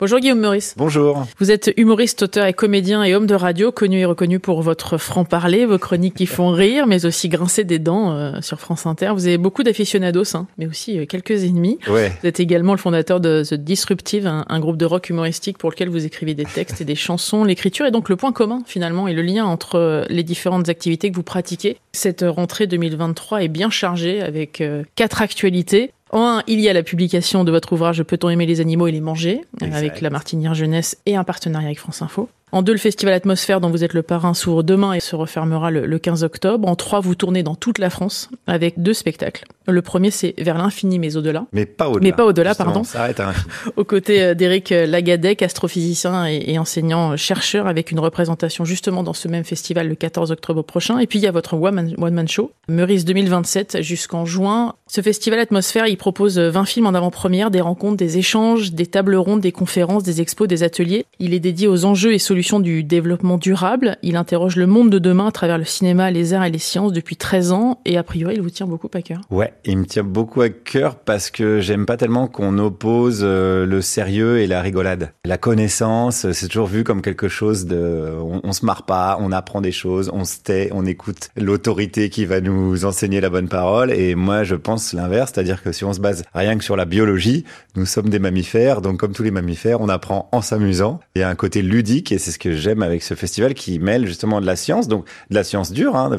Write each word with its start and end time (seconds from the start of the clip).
Bonjour 0.00 0.20
Guillaume 0.20 0.38
Meurice. 0.38 0.74
Bonjour. 0.76 1.26
Vous 1.40 1.50
êtes 1.50 1.72
humoriste, 1.76 2.22
auteur 2.22 2.46
et 2.46 2.52
comédien 2.52 3.02
et 3.02 3.16
homme 3.16 3.26
de 3.26 3.34
radio, 3.34 3.72
connu 3.72 3.98
et 3.98 4.04
reconnu 4.04 4.38
pour 4.38 4.62
votre 4.62 4.96
franc-parler, 4.96 5.66
vos 5.66 5.76
chroniques 5.78 6.14
qui 6.14 6.26
font 6.26 6.52
rire, 6.52 6.86
mais 6.86 7.04
aussi 7.04 7.28
grincer 7.28 7.64
des 7.64 7.80
dents 7.80 8.12
euh, 8.12 8.40
sur 8.40 8.60
France 8.60 8.86
Inter. 8.86 9.10
Vous 9.12 9.26
avez 9.26 9.38
beaucoup 9.38 9.64
d'aficionados, 9.64 10.36
hein, 10.36 10.46
mais 10.56 10.68
aussi 10.68 11.00
euh, 11.00 11.04
quelques 11.04 11.42
ennemis. 11.42 11.80
Ouais. 11.88 12.12
Vous 12.22 12.28
êtes 12.28 12.38
également 12.38 12.74
le 12.74 12.78
fondateur 12.78 13.18
de 13.18 13.42
The 13.42 13.54
Disruptive, 13.54 14.28
un, 14.28 14.44
un, 14.48 14.60
groupe 14.60 14.76
de 14.76 14.84
rock 14.84 15.10
humoristique 15.10 15.58
pour 15.58 15.68
lequel 15.68 15.88
vous 15.88 16.06
écrivez 16.06 16.34
des 16.34 16.44
textes 16.44 16.80
et 16.80 16.84
des 16.84 16.94
chansons. 16.94 17.42
L'écriture 17.42 17.84
est 17.84 17.90
donc 17.90 18.08
le 18.08 18.14
point 18.14 18.30
commun 18.30 18.62
finalement 18.66 19.08
et 19.08 19.14
le 19.14 19.22
lien 19.22 19.46
entre 19.46 19.74
euh, 19.74 20.04
les 20.10 20.22
différentes 20.22 20.68
activités 20.68 21.10
que 21.10 21.16
vous 21.16 21.24
pratiquez. 21.24 21.76
Cette 21.90 22.24
rentrée 22.24 22.68
2023 22.68 23.42
est 23.42 23.48
bien 23.48 23.70
chargée 23.70 24.22
avec 24.22 24.60
euh, 24.60 24.84
quatre 24.94 25.22
actualités. 25.22 25.90
En 26.10 26.38
un, 26.38 26.42
il 26.46 26.60
y 26.60 26.68
a 26.68 26.72
la 26.72 26.82
publication 26.82 27.44
de 27.44 27.50
votre 27.50 27.72
ouvrage 27.72 28.02
Peut-on 28.02 28.30
aimer 28.30 28.46
les 28.46 28.60
animaux 28.60 28.86
et 28.86 28.92
les 28.92 29.00
manger 29.00 29.42
exact. 29.60 29.76
avec 29.76 30.00
la 30.00 30.10
Martinière 30.10 30.54
Jeunesse 30.54 30.96
et 31.06 31.16
un 31.16 31.24
partenariat 31.24 31.68
avec 31.68 31.78
France 31.78 32.02
Info. 32.02 32.28
En 32.52 32.62
deux, 32.62 32.72
le 32.72 32.78
festival 32.78 33.14
Atmosphère 33.14 33.60
dont 33.60 33.70
vous 33.70 33.84
êtes 33.84 33.94
le 33.94 34.02
parrain 34.02 34.32
s'ouvre 34.32 34.62
demain 34.62 34.92
et 34.94 35.00
se 35.00 35.16
refermera 35.16 35.70
le, 35.70 35.86
le, 35.86 35.98
15 35.98 36.24
octobre. 36.24 36.66
En 36.66 36.76
trois, 36.76 37.00
vous 37.00 37.14
tournez 37.14 37.42
dans 37.42 37.54
toute 37.54 37.78
la 37.78 37.90
France 37.90 38.30
avec 38.46 38.82
deux 38.82 38.94
spectacles. 38.94 39.44
Le 39.66 39.82
premier, 39.82 40.10
c'est 40.10 40.34
Vers 40.38 40.56
l'infini 40.56 40.98
mais 40.98 41.16
au-delà. 41.16 41.46
Mais 41.52 41.66
pas 41.66 41.88
au-delà. 41.88 42.02
Mais 42.02 42.12
pas 42.12 42.24
au-delà, 42.24 42.54
pardon. 42.54 42.84
Ça 42.84 43.02
arrête 43.02 43.20
à 43.20 43.26
l'infini. 43.26 43.52
Aux 43.76 43.84
côtés 43.84 44.34
d'Éric 44.34 44.70
Lagadec, 44.70 45.42
astrophysicien 45.42 46.26
et, 46.26 46.44
et 46.46 46.58
enseignant-chercheur 46.58 47.66
avec 47.66 47.90
une 47.90 48.00
représentation 48.00 48.64
justement 48.64 49.02
dans 49.02 49.12
ce 49.12 49.28
même 49.28 49.44
festival 49.44 49.88
le 49.88 49.94
14 49.94 50.30
octobre 50.30 50.62
prochain. 50.62 50.98
Et 50.98 51.06
puis, 51.06 51.18
il 51.18 51.22
y 51.22 51.26
a 51.26 51.32
votre 51.32 51.54
one-man 51.54 51.94
one 51.98 52.28
show, 52.28 52.52
Meurice 52.68 53.04
2027 53.04 53.82
jusqu'en 53.82 54.24
juin. 54.24 54.74
Ce 54.86 55.02
festival 55.02 55.38
Atmosphère, 55.38 55.86
il 55.86 55.96
propose 55.96 56.38
20 56.38 56.64
films 56.64 56.86
en 56.86 56.94
avant-première, 56.94 57.50
des 57.50 57.60
rencontres, 57.60 57.96
des 57.96 58.16
échanges, 58.16 58.72
des 58.72 58.86
tables 58.86 59.16
rondes, 59.16 59.40
des 59.40 59.52
conférences, 59.52 60.02
des 60.02 60.22
expos, 60.22 60.48
des 60.48 60.62
ateliers. 60.62 61.04
Il 61.18 61.34
est 61.34 61.40
dédié 61.40 61.68
aux 61.68 61.84
enjeux 61.84 62.14
et 62.14 62.18
solutions 62.18 62.37
du 62.60 62.84
développement 62.84 63.36
durable. 63.36 63.96
Il 64.02 64.16
interroge 64.16 64.56
le 64.56 64.66
monde 64.66 64.90
de 64.90 64.98
demain 64.98 65.26
à 65.26 65.32
travers 65.32 65.58
le 65.58 65.64
cinéma, 65.64 66.10
les 66.10 66.34
arts 66.34 66.44
et 66.44 66.50
les 66.50 66.58
sciences 66.58 66.92
depuis 66.92 67.16
13 67.16 67.50
ans 67.52 67.80
et 67.84 67.98
a 67.98 68.02
priori 68.04 68.34
il 68.36 68.42
vous 68.42 68.50
tient 68.50 68.66
beaucoup 68.66 68.88
à 68.94 69.02
cœur. 69.02 69.20
Ouais, 69.30 69.52
il 69.64 69.78
me 69.78 69.84
tient 69.84 70.04
beaucoup 70.04 70.40
à 70.40 70.48
cœur 70.48 70.94
parce 70.96 71.30
que 71.30 71.60
j'aime 71.60 71.84
pas 71.84 71.96
tellement 71.96 72.28
qu'on 72.28 72.56
oppose 72.58 73.20
euh, 73.22 73.66
le 73.66 73.80
sérieux 73.80 74.38
et 74.38 74.46
la 74.46 74.62
rigolade. 74.62 75.12
La 75.24 75.36
connaissance, 75.36 76.30
c'est 76.30 76.46
toujours 76.46 76.68
vu 76.68 76.84
comme 76.84 77.02
quelque 77.02 77.28
chose 77.28 77.66
de 77.66 78.12
on, 78.20 78.40
on 78.44 78.52
se 78.52 78.64
marre 78.64 78.84
pas, 78.84 79.18
on 79.20 79.32
apprend 79.32 79.60
des 79.60 79.72
choses, 79.72 80.08
on 80.12 80.24
se 80.24 80.38
tait, 80.38 80.70
on 80.72 80.86
écoute 80.86 81.30
l'autorité 81.36 82.08
qui 82.08 82.24
va 82.24 82.40
nous 82.40 82.84
enseigner 82.84 83.20
la 83.20 83.30
bonne 83.30 83.48
parole 83.48 83.90
et 83.90 84.14
moi 84.14 84.44
je 84.44 84.54
pense 84.54 84.92
l'inverse, 84.92 85.32
c'est-à-dire 85.34 85.62
que 85.62 85.72
si 85.72 85.84
on 85.84 85.92
se 85.92 86.00
base 86.00 86.22
rien 86.34 86.56
que 86.56 86.64
sur 86.64 86.76
la 86.76 86.84
biologie, 86.84 87.44
nous 87.74 87.86
sommes 87.86 88.08
des 88.08 88.20
mammifères, 88.20 88.80
donc 88.80 88.98
comme 88.98 89.12
tous 89.12 89.24
les 89.24 89.32
mammifères, 89.32 89.80
on 89.80 89.88
apprend 89.88 90.28
en 90.30 90.40
s'amusant. 90.40 91.00
Il 91.16 91.20
y 91.20 91.22
a 91.22 91.28
un 91.28 91.34
côté 91.34 91.62
ludique 91.62 92.12
et 92.12 92.18
c'est 92.18 92.27
ce 92.32 92.38
que 92.38 92.52
j'aime 92.52 92.82
avec 92.82 93.02
ce 93.02 93.14
festival 93.14 93.54
qui 93.54 93.78
mêle 93.78 94.06
justement 94.06 94.40
de 94.40 94.46
la 94.46 94.56
science, 94.56 94.88
donc 94.88 95.06
de 95.30 95.34
la 95.34 95.44
science 95.44 95.72
dure, 95.72 95.96
hein, 95.96 96.10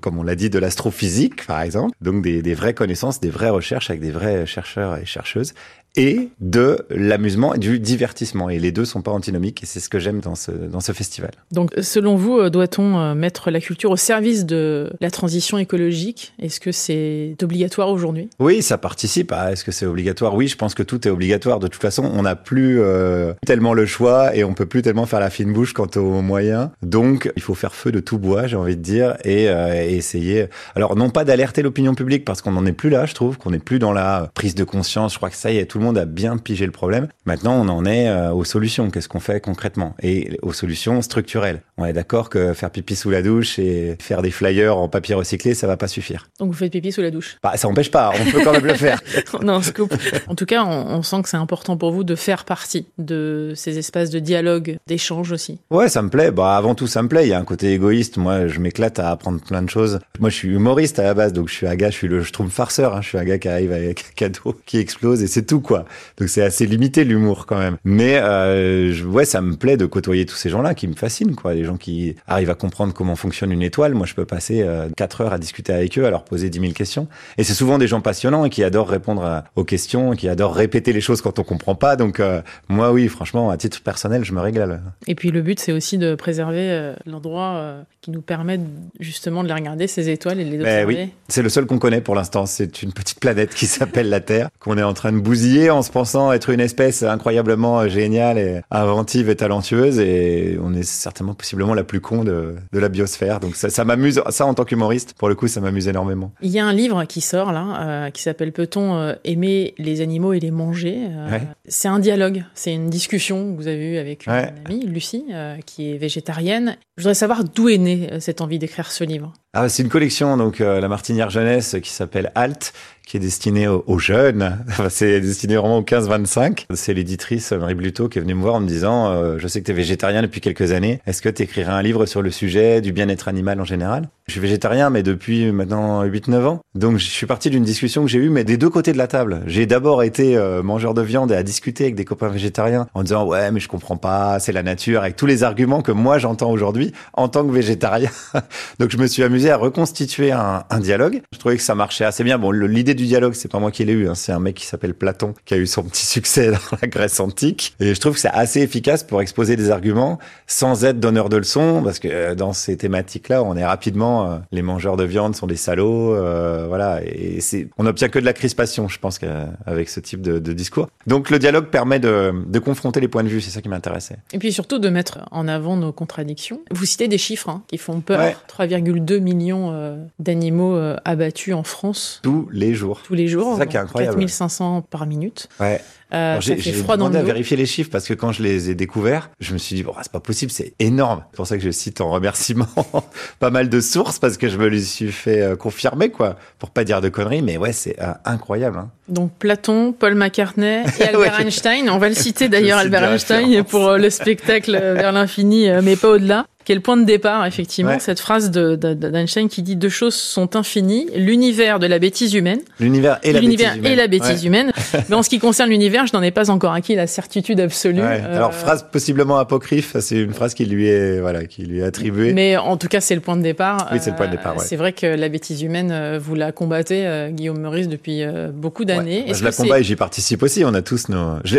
comme 0.00 0.18
on 0.18 0.22
l'a 0.22 0.34
dit, 0.34 0.50
de 0.50 0.58
l'astrophysique 0.58 1.46
par 1.46 1.62
exemple, 1.62 1.94
donc 2.00 2.22
des 2.22 2.54
vraies 2.54 2.74
connaissances, 2.74 3.20
des 3.20 3.30
vraies 3.30 3.50
recherches 3.50 3.90
avec 3.90 4.00
des 4.00 4.10
vrais 4.10 4.46
chercheurs 4.46 4.96
et 4.96 5.04
chercheuses 5.04 5.54
et 5.96 6.28
de 6.40 6.84
l'amusement 6.90 7.54
et 7.54 7.58
du 7.58 7.78
divertissement. 7.78 8.50
Et 8.50 8.58
les 8.58 8.72
deux 8.72 8.84
sont 8.84 9.02
pas 9.02 9.12
antinomiques 9.12 9.62
et 9.62 9.66
c'est 9.66 9.80
ce 9.80 9.88
que 9.88 9.98
j'aime 9.98 10.20
dans 10.20 10.34
ce, 10.34 10.50
dans 10.50 10.80
ce 10.80 10.92
festival. 10.92 11.30
Donc, 11.52 11.70
selon 11.80 12.16
vous, 12.16 12.38
euh, 12.38 12.50
doit-on 12.50 13.14
mettre 13.14 13.50
la 13.50 13.60
culture 13.60 13.90
au 13.90 13.96
service 13.96 14.46
de 14.46 14.92
la 15.00 15.10
transition 15.10 15.58
écologique? 15.58 16.34
Est-ce 16.38 16.60
que 16.60 16.72
c'est 16.72 17.36
obligatoire 17.42 17.88
aujourd'hui? 17.88 18.28
Oui, 18.38 18.62
ça 18.62 18.78
participe. 18.78 19.32
à 19.32 19.52
Est-ce 19.52 19.64
que 19.64 19.72
c'est 19.72 19.86
obligatoire? 19.86 20.34
Oui, 20.34 20.48
je 20.48 20.56
pense 20.56 20.74
que 20.74 20.82
tout 20.82 21.06
est 21.06 21.10
obligatoire. 21.10 21.60
De 21.60 21.68
toute 21.68 21.80
façon, 21.80 22.04
on 22.04 22.22
n'a 22.22 22.36
plus 22.36 22.80
euh, 22.80 23.32
tellement 23.46 23.74
le 23.74 23.86
choix 23.86 24.34
et 24.36 24.44
on 24.44 24.54
peut 24.54 24.66
plus 24.66 24.82
tellement 24.82 25.06
faire 25.06 25.20
la 25.20 25.30
fine 25.30 25.52
bouche 25.52 25.72
quant 25.72 25.88
aux 25.96 26.22
moyens. 26.22 26.70
Donc, 26.82 27.30
il 27.36 27.42
faut 27.42 27.54
faire 27.54 27.74
feu 27.74 27.92
de 27.92 28.00
tout 28.00 28.18
bois, 28.18 28.46
j'ai 28.46 28.56
envie 28.56 28.76
de 28.76 28.82
dire, 28.82 29.16
et, 29.24 29.48
euh, 29.48 29.84
et 29.84 29.96
essayer. 29.96 30.46
Alors, 30.74 30.96
non 30.96 31.10
pas 31.10 31.24
d'alerter 31.24 31.62
l'opinion 31.62 31.94
publique 31.94 32.24
parce 32.24 32.42
qu'on 32.42 32.52
n'en 32.52 32.66
est 32.66 32.72
plus 32.72 32.90
là, 32.90 33.06
je 33.06 33.14
trouve, 33.14 33.38
qu'on 33.38 33.50
n'est 33.50 33.58
plus 33.58 33.78
dans 33.78 33.92
la 33.92 34.30
prise 34.34 34.54
de 34.54 34.64
conscience. 34.64 35.12
Je 35.12 35.18
crois 35.18 35.30
que 35.30 35.36
ça 35.36 35.50
y 35.52 35.58
est, 35.58 35.66
tout 35.66 35.78
le 35.78 35.83
monde 35.84 35.98
a 35.98 36.04
bien 36.04 36.36
pigé 36.36 36.66
le 36.66 36.72
problème. 36.72 37.08
Maintenant, 37.26 37.54
on 37.54 37.68
en 37.68 37.84
est 37.84 38.08
euh, 38.08 38.32
aux 38.32 38.44
solutions. 38.44 38.90
Qu'est-ce 38.90 39.08
qu'on 39.08 39.20
fait 39.20 39.40
concrètement? 39.40 39.94
Et 40.02 40.38
aux 40.42 40.52
solutions 40.52 41.02
structurelles. 41.02 41.62
On 41.76 41.84
est 41.84 41.92
d'accord 41.92 42.30
que 42.30 42.52
faire 42.54 42.70
pipi 42.70 42.96
sous 42.96 43.10
la 43.10 43.22
douche 43.22 43.58
et 43.58 43.96
faire 44.00 44.22
des 44.22 44.30
flyers 44.30 44.76
en 44.76 44.88
papier 44.88 45.14
recyclé, 45.14 45.54
ça 45.54 45.66
va 45.66 45.76
pas 45.76 45.88
suffire. 45.88 46.28
Donc 46.38 46.48
vous 46.48 46.56
faites 46.56 46.72
pipi 46.72 46.92
sous 46.92 47.02
la 47.02 47.10
douche? 47.10 47.36
Bah, 47.42 47.56
Ça 47.56 47.68
n'empêche 47.68 47.90
pas. 47.90 48.12
On 48.20 48.30
peut 48.30 48.40
quand 48.42 48.52
même 48.52 48.66
le 48.66 48.74
faire. 48.74 49.00
non, 49.42 49.62
scoop. 49.62 49.94
En 50.28 50.34
tout 50.34 50.46
cas, 50.46 50.64
on, 50.64 50.98
on 50.98 51.02
sent 51.02 51.22
que 51.22 51.28
c'est 51.28 51.36
important 51.36 51.76
pour 51.76 51.92
vous 51.92 52.04
de 52.04 52.14
faire 52.14 52.44
partie 52.44 52.86
de 52.98 53.52
ces 53.54 53.78
espaces 53.78 54.10
de 54.10 54.18
dialogue, 54.18 54.78
d'échange 54.86 55.32
aussi. 55.32 55.60
Ouais, 55.70 55.88
ça 55.88 56.02
me 56.02 56.08
plaît. 56.08 56.30
Bah, 56.30 56.56
avant 56.56 56.74
tout, 56.74 56.86
ça 56.86 57.02
me 57.02 57.08
plaît. 57.08 57.26
Il 57.26 57.30
y 57.30 57.34
a 57.34 57.38
un 57.38 57.44
côté 57.44 57.72
égoïste. 57.72 58.16
Moi, 58.16 58.48
je 58.48 58.60
m'éclate 58.60 58.98
à 58.98 59.10
apprendre 59.10 59.40
plein 59.40 59.62
de 59.62 59.70
choses. 59.70 59.98
Moi, 60.20 60.30
je 60.30 60.36
suis 60.36 60.48
humoriste 60.48 60.98
à 60.98 61.04
la 61.04 61.14
base, 61.14 61.32
donc 61.32 61.48
je 61.48 61.54
suis 61.54 61.66
un 61.66 61.76
gars, 61.76 61.90
je 61.90 61.96
suis 61.96 62.08
le, 62.08 62.22
trouve 62.24 62.50
farceur. 62.50 62.94
Hein. 62.94 63.00
Je 63.02 63.08
suis 63.08 63.18
un 63.18 63.24
gars 63.24 63.38
qui 63.38 63.48
arrive 63.48 63.72
avec 63.72 64.00
un 64.00 64.12
cadeau 64.14 64.56
qui 64.66 64.78
explose 64.78 65.22
et 65.22 65.26
c'est 65.26 65.44
tout 65.44 65.60
quoi. 65.60 65.73
Donc 66.18 66.28
c'est 66.28 66.42
assez 66.42 66.66
limité 66.66 67.04
l'humour 67.04 67.46
quand 67.46 67.58
même. 67.58 67.76
Mais 67.84 68.16
euh, 68.16 68.92
je, 68.92 69.04
ouais, 69.04 69.24
ça 69.24 69.40
me 69.40 69.56
plaît 69.56 69.76
de 69.76 69.86
côtoyer 69.86 70.26
tous 70.26 70.36
ces 70.36 70.50
gens-là 70.50 70.74
qui 70.74 70.88
me 70.88 70.94
fascinent 70.94 71.34
quoi. 71.34 71.54
Les 71.54 71.64
gens 71.64 71.76
qui 71.76 72.16
arrivent 72.26 72.50
à 72.50 72.54
comprendre 72.54 72.92
comment 72.94 73.16
fonctionne 73.16 73.52
une 73.52 73.62
étoile. 73.62 73.94
Moi, 73.94 74.06
je 74.06 74.14
peux 74.14 74.24
passer 74.24 74.62
euh, 74.62 74.88
4 74.96 75.20
heures 75.22 75.32
à 75.32 75.38
discuter 75.38 75.72
avec 75.72 75.98
eux, 75.98 76.06
à 76.06 76.10
leur 76.10 76.24
poser 76.24 76.50
10 76.50 76.60
000 76.60 76.72
questions. 76.72 77.08
Et 77.38 77.44
c'est 77.44 77.54
souvent 77.54 77.78
des 77.78 77.86
gens 77.86 78.00
passionnants 78.00 78.44
et 78.44 78.50
qui 78.50 78.62
adorent 78.64 78.88
répondre 78.88 79.24
à, 79.24 79.44
aux 79.56 79.64
questions, 79.64 80.12
qui 80.12 80.28
adorent 80.28 80.54
répéter 80.54 80.92
les 80.92 81.00
choses 81.00 81.20
quand 81.20 81.38
on 81.38 81.44
comprend 81.44 81.74
pas. 81.74 81.96
Donc 81.96 82.20
euh, 82.20 82.42
moi, 82.68 82.92
oui, 82.92 83.08
franchement, 83.08 83.50
à 83.50 83.56
titre 83.56 83.82
personnel, 83.82 84.24
je 84.24 84.32
me 84.32 84.40
régale. 84.40 84.82
Et 85.06 85.14
puis 85.14 85.30
le 85.30 85.42
but, 85.42 85.58
c'est 85.58 85.72
aussi 85.72 85.98
de 85.98 86.14
préserver 86.14 86.70
euh, 86.70 86.94
l'endroit 87.06 87.84
qui 88.00 88.10
nous 88.10 88.22
permet 88.22 88.60
justement 89.00 89.42
de 89.42 89.48
les 89.48 89.54
regarder 89.54 89.86
ces 89.86 90.10
étoiles 90.10 90.40
et 90.40 90.44
de 90.44 90.50
les 90.50 90.60
observer. 90.60 90.94
Ben 90.94 91.04
oui, 91.06 91.12
c'est 91.28 91.42
le 91.42 91.48
seul 91.48 91.66
qu'on 91.66 91.78
connaît 91.78 92.00
pour 92.00 92.14
l'instant. 92.14 92.46
C'est 92.46 92.82
une 92.82 92.92
petite 92.92 93.20
planète 93.20 93.54
qui 93.54 93.66
s'appelle 93.66 94.08
la 94.08 94.20
Terre 94.20 94.48
qu'on 94.58 94.78
est 94.78 94.82
en 94.82 94.94
train 94.94 95.12
de 95.12 95.18
bousiller 95.18 95.63
en 95.70 95.82
se 95.82 95.90
pensant 95.90 96.32
être 96.32 96.50
une 96.50 96.60
espèce 96.60 97.02
incroyablement 97.02 97.86
géniale 97.88 98.38
et 98.38 98.60
inventive 98.70 99.28
et 99.28 99.36
talentueuse 99.36 99.98
et 99.98 100.58
on 100.62 100.74
est 100.74 100.82
certainement 100.82 101.34
possiblement 101.34 101.74
la 101.74 101.84
plus 101.84 102.00
con 102.00 102.24
de, 102.24 102.56
de 102.72 102.78
la 102.78 102.88
biosphère. 102.88 103.40
Donc 103.40 103.56
ça, 103.56 103.70
ça 103.70 103.84
m'amuse, 103.84 104.22
ça 104.30 104.46
en 104.46 104.54
tant 104.54 104.64
qu'humoriste, 104.64 105.14
pour 105.14 105.28
le 105.28 105.34
coup, 105.34 105.48
ça 105.48 105.60
m'amuse 105.60 105.88
énormément. 105.88 106.32
Il 106.42 106.50
y 106.50 106.58
a 106.58 106.66
un 106.66 106.72
livre 106.72 107.04
qui 107.04 107.20
sort 107.20 107.52
là, 107.52 108.06
euh, 108.06 108.10
qui 108.10 108.22
s'appelle 108.22 108.52
Peut-on 108.52 108.96
euh, 108.96 109.14
aimer 109.24 109.74
les 109.78 110.00
animaux 110.00 110.32
et 110.32 110.40
les 110.40 110.50
manger 110.50 111.08
euh, 111.10 111.30
ouais. 111.30 111.42
C'est 111.66 111.88
un 111.88 111.98
dialogue, 111.98 112.44
c'est 112.54 112.72
une 112.72 112.90
discussion 112.90 113.52
que 113.52 113.56
vous 113.56 113.68
avez 113.68 113.92
eue 113.92 113.98
avec 113.98 114.26
une 114.26 114.32
amie, 114.32 114.86
Lucie, 114.86 115.26
qui 115.66 115.92
est 115.92 115.96
végétarienne. 115.96 116.76
Je 116.96 117.02
voudrais 117.02 117.14
savoir 117.14 117.44
d'où 117.44 117.68
est 117.68 117.78
née 117.78 118.08
cette 118.20 118.40
envie 118.40 118.58
d'écrire 118.58 118.90
ce 118.90 119.04
livre. 119.04 119.32
Ah, 119.56 119.68
c'est 119.68 119.84
une 119.84 119.88
collection, 119.88 120.36
donc 120.36 120.60
euh, 120.60 120.80
la 120.80 120.88
Martinière 120.88 121.30
Jeunesse, 121.30 121.76
qui 121.80 121.90
s'appelle 121.90 122.32
Alt, 122.34 122.72
qui 123.06 123.16
est 123.18 123.20
destinée 123.20 123.68
aux, 123.68 123.98
jeunes. 123.98 124.58
C'est 124.88 125.20
destiné 125.20 125.56
vraiment 125.56 125.78
aux 125.78 125.82
15-25. 125.82 126.66
C'est 126.74 126.94
l'éditrice 126.94 127.52
Marie 127.52 127.74
Bluto 127.74 128.08
qui 128.08 128.18
est 128.18 128.22
venue 128.22 128.34
me 128.34 128.40
voir 128.40 128.54
en 128.54 128.60
me 128.60 128.66
disant 128.66 129.10
euh, 129.10 129.36
Je 129.38 129.46
sais 129.46 129.60
que 129.60 129.66
tu 129.66 129.72
es 129.72 129.74
végétarien 129.74 130.22
depuis 130.22 130.40
quelques 130.40 130.72
années. 130.72 131.00
Est-ce 131.06 131.20
que 131.22 131.28
tu 131.28 131.42
écrirais 131.42 131.72
un 131.72 131.82
livre 131.82 132.06
sur 132.06 132.22
le 132.22 132.30
sujet 132.30 132.80
du 132.80 132.92
bien-être 132.92 133.28
animal 133.28 133.60
en 133.60 133.64
général? 133.64 134.08
Je 134.26 134.32
suis 134.32 134.40
végétarien, 134.40 134.88
mais 134.88 135.02
depuis 135.02 135.52
maintenant 135.52 136.02
8-9 136.04 136.44
ans. 136.46 136.60
Donc, 136.74 136.96
je 136.96 137.04
suis 137.04 137.26
parti 137.26 137.50
d'une 137.50 137.62
discussion 137.62 138.02
que 138.02 138.08
j'ai 138.08 138.18
eue, 138.18 138.30
mais 138.30 138.42
des 138.42 138.56
deux 138.56 138.70
côtés 138.70 138.92
de 138.92 138.98
la 138.98 139.06
table. 139.06 139.42
J'ai 139.46 139.66
d'abord 139.66 140.02
été 140.02 140.36
euh, 140.38 140.62
mangeur 140.62 140.94
de 140.94 141.02
viande 141.02 141.30
et 141.30 141.36
à 141.36 141.42
discuter 141.42 141.84
avec 141.84 141.94
des 141.94 142.06
copains 142.06 142.28
végétariens 142.28 142.86
en 142.94 143.02
disant 143.02 143.26
Ouais, 143.26 143.50
mais 143.50 143.60
je 143.60 143.68
comprends 143.68 143.98
pas, 143.98 144.38
c'est 144.38 144.52
la 144.52 144.62
nature, 144.62 145.02
avec 145.02 145.16
tous 145.16 145.26
les 145.26 145.42
arguments 145.42 145.82
que 145.82 145.92
moi 145.92 146.18
j'entends 146.18 146.50
aujourd'hui 146.50 146.92
en 147.12 147.28
tant 147.28 147.46
que 147.46 147.52
végétarien. 147.52 148.10
Donc, 148.78 148.90
je 148.90 148.96
me 148.96 149.06
suis 149.06 149.22
amusé 149.22 149.43
à 149.50 149.56
reconstituer 149.56 150.32
un, 150.32 150.64
un, 150.70 150.80
dialogue. 150.80 151.22
Je 151.32 151.38
trouvais 151.38 151.56
que 151.56 151.62
ça 151.62 151.74
marchait 151.74 152.04
assez 152.04 152.24
bien. 152.24 152.38
Bon, 152.38 152.50
l'idée 152.50 152.94
du 152.94 153.06
dialogue, 153.06 153.34
c'est 153.34 153.50
pas 153.50 153.58
moi 153.58 153.70
qui 153.70 153.84
l'ai 153.84 153.92
eu, 153.92 154.08
hein. 154.08 154.14
c'est 154.14 154.32
un 154.32 154.40
mec 154.40 154.56
qui 154.56 154.66
s'appelle 154.66 154.94
Platon 154.94 155.34
qui 155.44 155.54
a 155.54 155.56
eu 155.56 155.66
son 155.66 155.82
petit 155.82 156.06
succès 156.06 156.50
dans 156.50 156.78
la 156.80 156.88
Grèce 156.88 157.20
antique. 157.20 157.74
Et 157.80 157.94
je 157.94 158.00
trouve 158.00 158.14
que 158.14 158.20
c'est 158.20 158.28
assez 158.28 158.60
efficace 158.60 159.02
pour 159.02 159.20
exposer 159.20 159.56
des 159.56 159.70
arguments 159.70 160.18
sans 160.46 160.84
être 160.84 161.00
donneur 161.00 161.28
de 161.28 161.36
leçons, 161.36 161.82
parce 161.82 161.98
que 161.98 162.08
euh, 162.08 162.34
dans 162.34 162.52
ces 162.52 162.76
thématiques-là, 162.76 163.42
on 163.42 163.56
est 163.56 163.64
rapidement 163.64 164.30
euh, 164.30 164.38
les 164.52 164.62
mangeurs 164.62 164.96
de 164.96 165.04
viande 165.04 165.34
sont 165.34 165.46
des 165.46 165.56
salauds, 165.56 166.14
euh, 166.14 166.66
voilà. 166.68 167.00
Et 167.04 167.40
c'est, 167.40 167.68
on 167.78 167.84
n'obtient 167.84 168.08
que 168.08 168.18
de 168.18 168.24
la 168.24 168.32
crispation, 168.32 168.88
je 168.88 168.98
pense, 168.98 169.20
avec 169.66 169.88
ce 169.88 170.00
type 170.00 170.22
de, 170.22 170.38
de, 170.38 170.52
discours. 170.52 170.88
Donc 171.06 171.30
le 171.30 171.38
dialogue 171.38 171.66
permet 171.66 171.98
de, 171.98 172.32
de 172.46 172.58
confronter 172.58 173.00
les 173.00 173.08
points 173.08 173.24
de 173.24 173.28
vue, 173.28 173.40
c'est 173.40 173.50
ça 173.50 173.60
qui 173.60 173.68
m'intéressait. 173.68 174.16
Et 174.32 174.38
puis 174.38 174.52
surtout 174.52 174.78
de 174.78 174.88
mettre 174.88 175.20
en 175.30 175.48
avant 175.48 175.76
nos 175.76 175.92
contradictions. 175.92 176.60
Vous 176.70 176.84
citez 176.84 177.08
des 177.08 177.18
chiffres 177.18 177.48
hein, 177.48 177.62
qui 177.66 177.78
font 177.78 178.00
peur. 178.00 178.20
Ouais. 178.20 178.36
3,2 178.48 179.20
millions 179.20 179.33
millions 179.34 179.72
euh, 179.72 179.96
d'animaux 180.18 180.76
euh, 180.76 180.96
abattus 181.04 181.54
en 181.54 181.62
France. 181.62 182.20
Tous 182.22 182.48
les 182.52 182.74
jours. 182.74 183.02
Tous 183.04 183.14
les 183.14 183.28
jours. 183.28 183.52
C'est 183.54 183.60
ça 183.60 183.66
qui 183.66 183.76
est 183.76 183.80
incroyable. 183.80 184.14
4500 184.14 184.82
par 184.82 185.06
minute. 185.06 185.48
Ouais. 185.60 185.80
Euh, 186.12 186.40
j'ai 186.40 186.72
froid 186.72 186.96
dans 186.96 187.08
demandé 187.08 187.18
à 187.18 187.22
vérifier 187.22 187.56
les 187.56 187.66
chiffres 187.66 187.90
parce 187.90 188.06
que 188.06 188.14
quand 188.14 188.30
je 188.30 188.42
les 188.42 188.70
ai 188.70 188.76
découverts, 188.76 189.30
je 189.40 189.52
me 189.52 189.58
suis 189.58 189.74
dit, 189.74 189.82
bon, 189.82 189.94
c'est 190.00 190.12
pas 190.12 190.20
possible, 190.20 190.52
c'est 190.52 190.74
énorme. 190.78 191.24
C'est 191.32 191.36
pour 191.36 191.46
ça 191.46 191.56
que 191.56 191.64
je 191.64 191.70
cite 191.70 192.00
en 192.00 192.10
remerciement 192.10 192.68
pas 193.40 193.50
mal 193.50 193.68
de 193.68 193.80
sources 193.80 194.20
parce 194.20 194.36
que 194.36 194.48
je 194.48 194.56
me 194.56 194.68
les 194.68 194.82
suis 194.82 195.10
fait 195.10 195.58
confirmer, 195.58 196.10
quoi, 196.10 196.36
pour 196.58 196.70
pas 196.70 196.84
dire 196.84 197.00
de 197.00 197.08
conneries, 197.08 197.42
mais 197.42 197.56
ouais, 197.56 197.72
c'est 197.72 198.00
euh, 198.00 198.12
incroyable. 198.24 198.78
Hein. 198.78 198.90
Donc 199.08 199.32
Platon, 199.38 199.92
Paul 199.92 200.14
McCartney 200.14 200.84
et 201.00 201.02
Albert 201.08 201.40
Einstein. 201.40 201.90
On 201.90 201.98
va 201.98 202.08
le 202.08 202.14
citer 202.14 202.48
d'ailleurs, 202.48 202.78
Albert 202.78 203.04
Einstein, 203.04 203.64
pour 203.64 203.94
le 203.94 204.10
spectacle 204.10 204.72
vers 204.72 205.10
l'infini, 205.10 205.68
mais 205.82 205.96
pas 205.96 206.10
au-delà 206.10 206.46
qui 206.64 206.72
est 206.72 206.74
le 206.74 206.80
point 206.80 206.96
de 206.96 207.04
départ, 207.04 207.44
effectivement, 207.46 207.98
cette 207.98 208.20
phrase 208.20 208.50
d'Einstein 208.50 209.48
qui 209.48 209.62
dit 209.62 209.76
deux 209.76 209.88
choses 209.88 210.14
sont 210.14 210.56
infinies, 210.56 211.06
l'univers 211.14 211.78
de 211.78 211.86
la 211.86 211.98
bêtise 211.98 212.34
humaine. 212.34 212.60
L'univers 212.80 213.18
et 213.22 213.32
la 213.32 213.40
bêtise 213.40 213.60
humaine. 213.60 213.92
et 213.92 213.96
la 213.96 214.06
bêtise 214.06 214.44
humaine. 214.44 214.72
Mais 215.08 215.14
en 215.14 215.22
ce 215.22 215.28
qui 215.28 215.38
concerne 215.38 215.68
l'univers, 215.68 216.06
je 216.06 216.16
n'en 216.16 216.22
ai 216.22 216.30
pas 216.30 216.50
encore 216.50 216.72
acquis 216.72 216.94
la 216.94 217.06
certitude 217.06 217.60
absolue. 217.60 218.00
Euh, 218.00 218.36
Alors, 218.36 218.54
phrase 218.54 218.86
possiblement 218.90 219.38
apocryphe, 219.38 219.96
c'est 220.00 220.18
une 220.18 220.32
phrase 220.32 220.54
qui 220.54 220.64
lui 220.64 220.88
est, 220.88 221.20
voilà, 221.20 221.44
qui 221.44 221.64
lui 221.64 221.80
est 221.80 221.84
attribuée. 221.84 222.32
Mais 222.32 222.56
en 222.56 222.76
tout 222.76 222.88
cas, 222.88 223.00
c'est 223.00 223.14
le 223.14 223.20
point 223.20 223.36
de 223.36 223.42
départ. 223.42 223.88
Oui, 223.92 223.98
c'est 224.00 224.10
le 224.10 224.16
point 224.16 224.26
de 224.26 224.32
départ, 224.32 224.58
C'est 224.60 224.76
vrai 224.76 224.92
que 224.92 225.06
la 225.06 225.28
bêtise 225.28 225.62
humaine, 225.62 225.90
euh, 225.92 226.18
vous 226.20 226.34
la 226.34 226.52
combattez, 226.52 227.06
euh, 227.06 227.30
Guillaume 227.30 227.60
Meurice, 227.60 227.88
depuis 227.88 228.22
beaucoup 228.54 228.84
d'années. 228.84 229.26
je 229.32 229.44
la 229.44 229.52
combats 229.52 229.80
et 229.80 229.84
j'y 229.84 229.96
participe 229.96 230.42
aussi. 230.42 230.64
On 230.64 230.74
a 230.74 230.82
tous 230.82 231.08
nos, 231.08 231.38
je 231.44 231.58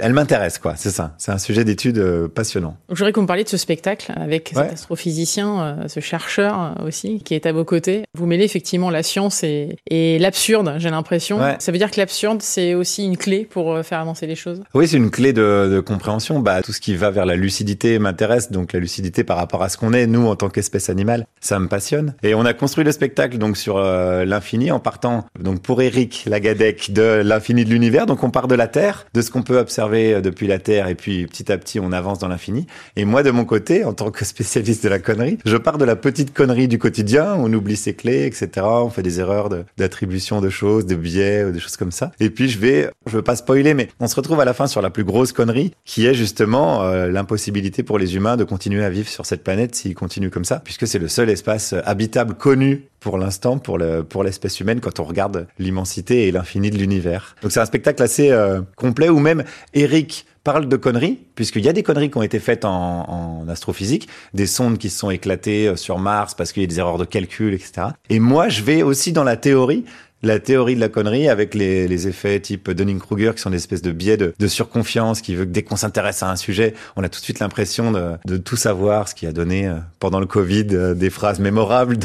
elle 0.00 0.12
m'intéresse, 0.12 0.58
quoi. 0.58 0.74
C'est 0.76 0.90
ça. 0.90 1.14
C'est 1.18 1.32
un 1.32 1.38
sujet 1.38 1.64
d'étude 1.64 2.00
passionnant. 2.34 2.76
Que 2.88 2.94
vous 2.94 3.22
me 3.22 3.42
de 3.42 3.48
ce 3.48 3.56
spectacle 3.56 4.12
avec 4.16 4.43
cet 4.50 4.72
astrophysicien, 4.72 5.60
euh, 5.60 5.88
ce 5.88 6.00
chercheur 6.00 6.74
euh, 6.78 6.86
aussi, 6.86 7.20
qui 7.20 7.34
est 7.34 7.46
à 7.46 7.52
vos 7.52 7.64
côtés. 7.64 8.04
Vous 8.14 8.26
mêlez 8.26 8.44
effectivement 8.44 8.90
la 8.90 9.02
science 9.02 9.42
et, 9.42 9.76
et 9.88 10.18
l'absurde, 10.18 10.74
j'ai 10.78 10.90
l'impression. 10.90 11.38
Ça 11.58 11.72
veut 11.72 11.78
dire 11.78 11.90
que 11.90 11.98
l'absurde, 11.98 12.42
c'est 12.42 12.74
aussi 12.74 13.04
une 13.04 13.16
clé 13.16 13.46
pour 13.48 13.72
euh, 13.72 13.82
faire 13.82 14.00
avancer 14.00 14.26
les 14.26 14.34
choses? 14.34 14.62
Oui, 14.74 14.88
c'est 14.88 14.96
une 14.96 15.10
clé 15.10 15.32
de, 15.32 15.70
de, 15.72 15.80
compréhension. 15.80 16.40
Bah, 16.40 16.62
tout 16.62 16.72
ce 16.72 16.80
qui 16.80 16.96
va 16.96 17.10
vers 17.10 17.26
la 17.26 17.36
lucidité 17.36 17.98
m'intéresse. 17.98 18.50
Donc 18.50 18.72
la 18.72 18.80
lucidité 18.80 19.24
par 19.24 19.36
rapport 19.36 19.62
à 19.62 19.68
ce 19.68 19.76
qu'on 19.76 19.92
est, 19.92 20.06
nous, 20.06 20.26
en 20.26 20.36
tant 20.36 20.48
qu'espèce 20.48 20.90
animale, 20.90 21.26
ça 21.40 21.58
me 21.58 21.68
passionne. 21.68 22.14
Et 22.22 22.34
on 22.34 22.44
a 22.44 22.54
construit 22.54 22.84
le 22.84 22.92
spectacle 22.92 23.38
donc 23.38 23.56
sur 23.56 23.78
l'infini 23.78 24.70
en 24.70 24.80
partant, 24.80 25.24
donc 25.38 25.60
pour 25.60 25.82
Eric 25.82 26.24
Lagadec, 26.26 26.92
de 26.92 27.22
l'infini 27.24 27.64
de 27.64 27.70
l'univers. 27.70 28.06
Donc 28.06 28.22
on 28.22 28.30
part 28.30 28.48
de 28.48 28.54
la 28.54 28.68
Terre, 28.68 29.06
de 29.14 29.22
ce 29.22 29.30
qu'on 29.30 29.42
peut 29.42 29.58
observer 29.58 30.20
depuis 30.20 30.46
la 30.46 30.58
Terre, 30.58 30.88
et 30.88 30.94
puis 30.94 31.26
petit 31.26 31.50
à 31.50 31.58
petit 31.58 31.80
on 31.80 31.92
avance 31.92 32.18
dans 32.18 32.28
l'infini. 32.28 32.66
Et 32.96 33.04
moi, 33.04 33.22
de 33.22 33.30
mon 33.30 33.44
côté, 33.44 33.84
en 33.84 33.92
tant 33.92 34.10
que 34.10 34.24
spécialiste 34.34 34.82
de 34.82 34.88
la 34.88 34.98
connerie. 34.98 35.38
Je 35.44 35.56
pars 35.56 35.78
de 35.78 35.84
la 35.84 35.94
petite 35.94 36.34
connerie 36.34 36.66
du 36.66 36.76
quotidien, 36.76 37.36
on 37.38 37.52
oublie 37.52 37.76
ses 37.76 37.94
clés, 37.94 38.26
etc. 38.26 38.66
On 38.66 38.90
fait 38.90 39.04
des 39.04 39.20
erreurs 39.20 39.48
d'attribution 39.78 40.40
de, 40.40 40.50
choses, 40.50 40.86
de 40.86 40.96
biais, 40.96 41.44
ou 41.44 41.52
des 41.52 41.60
choses 41.60 41.76
comme 41.76 41.92
ça. 41.92 42.10
Et 42.18 42.30
puis 42.30 42.48
je 42.48 42.58
vais, 42.58 42.90
je 43.06 43.12
veux 43.12 43.22
pas 43.22 43.36
spoiler, 43.36 43.74
mais 43.74 43.88
on 44.00 44.08
se 44.08 44.16
retrouve 44.16 44.40
à 44.40 44.44
la 44.44 44.52
fin 44.52 44.66
sur 44.66 44.82
la 44.82 44.90
plus 44.90 45.04
grosse 45.04 45.30
connerie, 45.30 45.70
qui 45.84 46.06
est 46.06 46.14
justement 46.14 46.82
euh, 46.82 47.06
l'impossibilité 47.06 47.84
pour 47.84 47.96
les 47.96 48.16
humains 48.16 48.36
de 48.36 48.42
continuer 48.42 48.84
à 48.84 48.90
vivre 48.90 49.08
sur 49.08 49.24
cette 49.24 49.44
planète 49.44 49.76
s'ils 49.76 49.94
continuent 49.94 50.30
comme 50.30 50.44
ça, 50.44 50.60
puisque 50.64 50.88
c'est 50.88 50.98
le 50.98 51.08
seul 51.08 51.30
espace 51.30 51.72
habitable 51.84 52.34
connu 52.34 52.88
pour 53.04 53.18
l'instant 53.18 53.58
pour 53.58 53.76
le 53.76 54.02
pour 54.02 54.24
l'espèce 54.24 54.58
humaine 54.60 54.80
quand 54.80 54.98
on 54.98 55.04
regarde 55.04 55.46
l'immensité 55.58 56.26
et 56.26 56.32
l'infini 56.32 56.70
de 56.70 56.78
l'univers. 56.78 57.36
Donc 57.42 57.52
c'est 57.52 57.60
un 57.60 57.66
spectacle 57.66 58.02
assez 58.02 58.30
euh, 58.30 58.62
complet 58.76 59.10
où 59.10 59.18
même 59.18 59.44
Eric 59.74 60.26
parle 60.44 60.68
de 60.68 60.76
conneries, 60.76 61.18
puisqu'il 61.34 61.64
y 61.64 61.68
a 61.68 61.72
des 61.72 61.82
conneries 61.82 62.10
qui 62.10 62.18
ont 62.18 62.22
été 62.22 62.38
faites 62.38 62.64
en, 62.64 63.40
en, 63.40 63.48
astrophysique, 63.48 64.08
des 64.34 64.46
sondes 64.46 64.78
qui 64.78 64.90
se 64.90 64.98
sont 64.98 65.10
éclatées 65.10 65.68
euh, 65.68 65.76
sur 65.76 65.98
Mars 65.98 66.34
parce 66.34 66.52
qu'il 66.52 66.62
y 66.62 66.64
a 66.64 66.68
des 66.68 66.78
erreurs 66.78 66.98
de 66.98 67.06
calcul, 67.06 67.54
etc. 67.54 67.88
Et 68.10 68.20
moi, 68.20 68.48
je 68.48 68.62
vais 68.62 68.82
aussi 68.82 69.12
dans 69.12 69.24
la 69.24 69.36
théorie 69.36 69.84
la 70.24 70.38
théorie 70.38 70.74
de 70.74 70.80
la 70.80 70.88
connerie 70.88 71.28
avec 71.28 71.54
les, 71.54 72.08
effets 72.08 72.40
type 72.40 72.70
Dunning-Kruger 72.70 73.32
qui 73.34 73.40
sont 73.40 73.50
des 73.50 73.56
espèces 73.56 73.82
de 73.82 73.92
biais 73.92 74.16
de, 74.16 74.46
surconfiance 74.46 75.20
qui 75.20 75.34
veut 75.34 75.44
que 75.46 75.50
dès 75.50 75.62
qu'on 75.62 75.76
s'intéresse 75.76 76.22
à 76.22 76.30
un 76.30 76.36
sujet, 76.36 76.74
on 76.96 77.02
a 77.02 77.08
tout 77.08 77.18
de 77.18 77.24
suite 77.24 77.40
l'impression 77.40 77.92
de, 77.92 78.36
tout 78.36 78.56
savoir, 78.56 79.08
ce 79.08 79.14
qui 79.14 79.26
a 79.26 79.32
donné 79.32 79.68
euh, 79.68 79.74
pendant 80.00 80.20
le 80.20 80.26
Covid 80.26 80.66
euh, 80.72 80.94
des 80.94 81.10
phrases 81.10 81.40
mémorables 81.40 81.96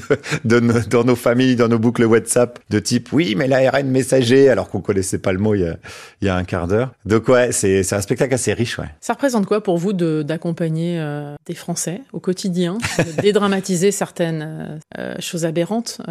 dans 0.45 1.04
nos 1.04 1.16
familles, 1.16 1.56
dans 1.56 1.68
nos 1.68 1.80
boucles 1.80 2.06
WhatsApp 2.06 2.60
de 2.69 2.80
type 2.80 3.12
oui 3.12 3.36
mais 3.36 3.48
l'ARN 3.48 3.88
messager 3.88 4.50
alors 4.50 4.69
qu'on 4.69 4.81
connaissait 4.81 5.18
pas 5.18 5.33
le 5.33 5.39
mot 5.39 5.56
il 5.56 5.75
y 6.22 6.30
a, 6.30 6.36
un 6.36 6.44
quart 6.44 6.68
d'heure. 6.68 6.92
Donc 7.06 7.27
ouais, 7.27 7.51
c'est 7.51 7.94
un 7.94 8.01
spectacle 8.01 8.33
assez 8.33 8.54
riche. 8.54 8.77
Ouais. 8.77 8.89
Ça 9.01 9.13
représente 9.13 9.45
quoi 9.45 9.62
pour 9.62 9.77
vous 9.77 9.94
d'accompagner 9.94 11.00
euh, 11.00 11.36
des 11.45 11.56
Français 11.56 12.01
au 12.13 12.19
quotidien, 12.19 12.77
de 12.98 13.22
dédramatiser 13.22 13.92
certaines 13.92 14.80
choses 15.19 15.45
aberrantes? 15.45 16.01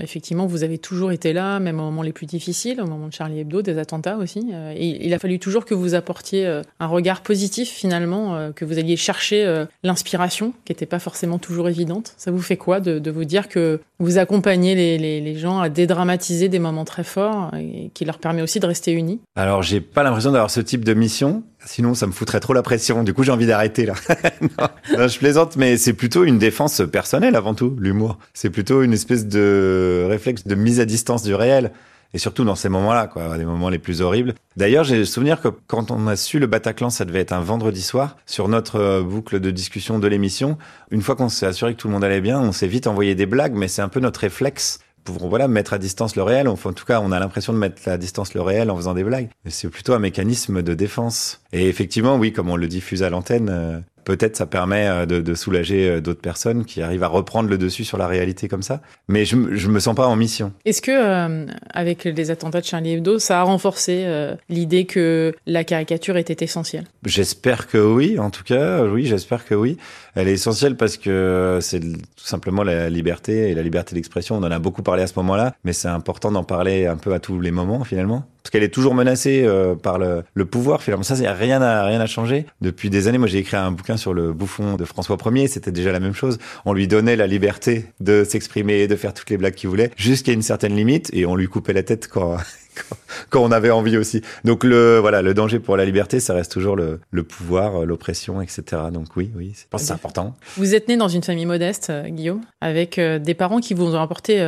Effectivement, 0.00 0.46
vous 0.46 0.62
avez 0.64 0.78
toujours 0.78 1.12
été 1.12 1.32
là 1.32 1.53
même 1.60 1.80
au 1.80 1.84
moment 1.84 2.02
les 2.02 2.12
plus 2.12 2.26
difficiles, 2.26 2.80
au 2.80 2.86
moment 2.86 3.08
de 3.08 3.12
Charlie 3.12 3.40
Hebdo, 3.40 3.62
des 3.62 3.78
attentats 3.78 4.16
aussi. 4.16 4.50
Euh, 4.52 4.74
il 4.76 5.12
a 5.14 5.18
fallu 5.18 5.38
toujours 5.38 5.64
que 5.64 5.74
vous 5.74 5.94
apportiez 5.94 6.46
euh, 6.46 6.62
un 6.80 6.86
regard 6.86 7.22
positif 7.22 7.68
finalement, 7.70 8.36
euh, 8.36 8.52
que 8.52 8.64
vous 8.64 8.78
alliez 8.78 8.96
chercher 8.96 9.64
l'inspiration, 9.82 10.52
qui 10.64 10.72
n'était 10.72 10.86
pas 10.86 10.98
forcément 10.98 11.38
toujours 11.38 11.68
évidente. 11.68 12.14
Ça 12.16 12.30
vous 12.30 12.40
fait 12.40 12.56
quoi 12.56 12.80
de, 12.80 13.10
vous 13.10 13.24
dire 13.24 13.48
que 13.48 13.80
vous 13.98 14.18
accompagnez 14.18 14.74
les, 14.74 15.20
les, 15.20 15.36
gens 15.36 15.60
à 15.60 15.68
dédramatiser 15.68 16.48
des 16.48 16.58
moments 16.58 16.84
très 16.84 17.04
forts 17.04 17.50
et 17.56 17.90
qui 17.94 18.04
leur 18.04 18.18
permet 18.18 18.42
aussi 18.42 18.60
de 18.60 18.66
rester 18.66 18.92
unis? 18.92 19.20
Alors 19.36 19.62
j'ai 19.62 19.80
pas 19.80 20.02
l'impression 20.02 20.32
d'avoir 20.32 20.50
ce 20.50 20.60
type 20.60 20.84
de 20.84 20.94
mission. 20.94 21.42
Sinon, 21.66 21.94
ça 21.94 22.06
me 22.06 22.12
foutrait 22.12 22.40
trop 22.40 22.52
la 22.52 22.62
pression. 22.62 23.02
Du 23.02 23.14
coup, 23.14 23.22
j'ai 23.22 23.32
envie 23.32 23.46
d'arrêter 23.46 23.86
là. 23.86 23.94
je 24.88 25.18
plaisante, 25.18 25.56
mais 25.56 25.76
c'est 25.76 25.94
plutôt 25.94 26.24
une 26.24 26.38
défense 26.38 26.82
personnelle 26.90 27.36
avant 27.36 27.54
tout, 27.54 27.76
l'humour. 27.80 28.18
C'est 28.34 28.50
plutôt 28.50 28.82
une 28.82 28.92
espèce 28.92 29.26
de 29.26 30.06
réflexe 30.08 30.46
de 30.46 30.54
mise 30.54 30.80
à 30.80 30.84
distance 30.84 31.22
du 31.22 31.34
réel. 31.34 31.72
Et 32.12 32.18
surtout 32.18 32.44
dans 32.44 32.54
ces 32.54 32.68
moments-là, 32.68 33.08
quoi, 33.08 33.36
les 33.36 33.44
moments 33.44 33.68
les 33.68 33.80
plus 33.80 34.00
horribles. 34.00 34.34
D'ailleurs, 34.56 34.84
j'ai 34.84 34.96
le 34.96 35.04
souvenir 35.04 35.40
que 35.40 35.48
quand 35.66 35.90
on 35.90 36.06
a 36.06 36.14
su 36.14 36.38
le 36.38 36.46
Bataclan, 36.46 36.88
ça 36.88 37.04
devait 37.04 37.18
être 37.18 37.32
un 37.32 37.40
vendredi 37.40 37.82
soir, 37.82 38.16
sur 38.24 38.46
notre 38.46 38.78
euh, 38.78 39.02
boucle 39.02 39.40
de 39.40 39.50
discussion 39.50 39.98
de 39.98 40.06
l'émission, 40.06 40.56
une 40.92 41.02
fois 41.02 41.16
qu'on 41.16 41.28
s'est 41.28 41.46
assuré 41.46 41.74
que 41.74 41.80
tout 41.80 41.88
le 41.88 41.92
monde 41.92 42.04
allait 42.04 42.20
bien, 42.20 42.38
on 42.38 42.52
s'est 42.52 42.68
vite 42.68 42.86
envoyé 42.86 43.16
des 43.16 43.26
blagues, 43.26 43.54
mais 43.56 43.66
c'est 43.66 43.82
un 43.82 43.88
peu 43.88 43.98
notre 43.98 44.20
réflexe 44.20 44.78
pour 45.04 45.28
voilà 45.28 45.48
mettre 45.48 45.74
à 45.74 45.78
distance 45.78 46.16
le 46.16 46.22
réel. 46.22 46.48
Enfin, 46.48 46.70
en 46.70 46.72
tout 46.72 46.84
cas, 46.84 47.00
on 47.00 47.12
a 47.12 47.20
l'impression 47.20 47.52
de 47.52 47.58
mettre 47.58 47.86
à 47.88 47.96
distance 47.96 48.34
le 48.34 48.40
réel 48.40 48.70
en 48.70 48.76
faisant 48.76 48.94
des 48.94 49.04
blagues. 49.04 49.28
C'est 49.46 49.68
plutôt 49.68 49.92
un 49.92 49.98
mécanisme 49.98 50.62
de 50.62 50.74
défense. 50.74 51.40
Et 51.52 51.68
effectivement, 51.68 52.16
oui, 52.16 52.32
comme 52.32 52.50
on 52.50 52.56
le 52.56 52.66
diffuse 52.66 53.02
à 53.02 53.10
l'antenne, 53.10 53.48
euh, 53.50 53.78
peut-être 54.04 54.36
ça 54.36 54.46
permet 54.46 54.86
euh, 54.86 55.06
de, 55.06 55.20
de 55.20 55.34
soulager 55.34 55.88
euh, 55.88 56.00
d'autres 56.00 56.20
personnes 56.20 56.64
qui 56.64 56.82
arrivent 56.82 57.02
à 57.02 57.08
reprendre 57.08 57.48
le 57.48 57.58
dessus 57.58 57.84
sur 57.84 57.98
la 57.98 58.06
réalité 58.06 58.48
comme 58.48 58.62
ça. 58.62 58.80
Mais 59.08 59.24
je, 59.24 59.36
je 59.54 59.68
me 59.68 59.80
sens 59.80 59.94
pas 59.94 60.06
en 60.06 60.16
mission. 60.16 60.52
Est-ce 60.64 60.82
que 60.82 60.90
euh, 60.90 61.46
avec 61.70 62.04
les 62.04 62.30
attentats 62.30 62.60
de 62.60 62.66
Charlie 62.66 62.92
Hebdo, 62.92 63.18
ça 63.18 63.40
a 63.40 63.42
renforcé 63.42 64.06
l'idée 64.48 64.84
que 64.84 65.34
la 65.46 65.64
caricature 65.64 66.16
était 66.16 66.44
essentielle? 66.44 66.84
J'espère 67.04 67.66
que 67.66 67.78
oui. 67.78 68.18
En 68.18 68.30
tout 68.30 68.44
cas, 68.44 68.82
oui, 68.84 69.06
j'espère 69.06 69.44
que 69.44 69.54
oui. 69.54 69.76
Elle 70.14 70.28
est 70.28 70.34
essentielle 70.34 70.76
parce 70.76 70.96
que 70.96 71.58
c'est 71.60 71.80
tout 71.80 71.96
simplement 72.16 72.62
la 72.62 72.88
liberté 72.90 73.50
et 73.50 73.54
la 73.54 73.62
liberté 73.62 73.94
d'expression. 73.94 74.36
On 74.36 74.42
en 74.42 74.50
a 74.50 74.58
beaucoup 74.58 74.82
parlé 74.82 75.02
à 75.02 75.06
ce 75.06 75.14
moment-là, 75.16 75.54
mais 75.64 75.72
c'est 75.72 75.88
important 75.88 76.30
d'en 76.30 76.44
parler 76.44 76.86
un 76.86 76.96
peu 76.96 77.12
à 77.14 77.18
tous 77.18 77.40
les 77.40 77.50
moments 77.50 77.84
finalement 77.84 78.26
parce 78.44 78.50
qu'elle 78.50 78.62
est 78.62 78.68
toujours 78.74 78.94
menacée 78.94 79.42
euh, 79.46 79.74
par 79.74 79.98
le, 79.98 80.22
le, 80.34 80.44
pouvoir. 80.44 80.82
Finalement, 80.82 81.02
ça, 81.02 81.14
rien 81.32 81.60
n'a 81.60 81.82
rien 81.86 81.98
à 81.98 82.04
changé 82.04 82.44
depuis 82.60 82.90
des 82.90 83.08
années. 83.08 83.16
Moi, 83.16 83.26
j'ai 83.26 83.38
écrit 83.38 83.56
un 83.56 83.70
bouquin 83.70 83.93
sur 83.96 84.14
le 84.14 84.32
bouffon 84.32 84.76
de 84.76 84.84
François 84.84 85.16
Ier. 85.26 85.48
C'était 85.48 85.72
déjà 85.72 85.92
la 85.92 86.00
même 86.00 86.14
chose. 86.14 86.38
On 86.64 86.72
lui 86.72 86.88
donnait 86.88 87.16
la 87.16 87.26
liberté 87.26 87.86
de 88.00 88.24
s'exprimer, 88.24 88.86
de 88.86 88.96
faire 88.96 89.14
toutes 89.14 89.30
les 89.30 89.36
blagues 89.36 89.54
qu'il 89.54 89.68
voulait, 89.68 89.90
jusqu'à 89.96 90.32
une 90.32 90.42
certaine 90.42 90.76
limite, 90.76 91.10
et 91.12 91.26
on 91.26 91.36
lui 91.36 91.48
coupait 91.48 91.72
la 91.72 91.82
tête 91.82 92.08
quand 92.08 92.36
quand 93.30 93.42
on 93.42 93.52
avait 93.52 93.70
envie 93.70 93.96
aussi. 93.96 94.22
Donc 94.44 94.64
le 94.64 94.98
voilà, 94.98 95.22
le 95.22 95.34
danger 95.34 95.58
pour 95.58 95.76
la 95.76 95.84
liberté, 95.84 96.20
ça 96.20 96.34
reste 96.34 96.52
toujours 96.52 96.76
le, 96.76 97.00
le 97.10 97.22
pouvoir, 97.22 97.82
euh, 97.82 97.84
l'oppression, 97.84 98.40
etc. 98.40 98.62
Donc 98.92 99.08
oui, 99.16 99.30
oui, 99.36 99.52
je 99.54 99.64
pense 99.68 99.82
que 99.82 99.86
c'est 99.86 99.92
important. 99.92 100.34
Vous 100.56 100.74
êtes 100.74 100.88
né 100.88 100.96
dans 100.96 101.08
une 101.08 101.22
famille 101.22 101.46
modeste, 101.46 101.90
euh, 101.90 102.08
Guillaume, 102.08 102.42
avec 102.60 102.98
euh, 102.98 103.18
des 103.18 103.34
parents 103.34 103.60
qui 103.60 103.74
vous 103.74 103.94
ont 103.94 104.00
apporté 104.00 104.40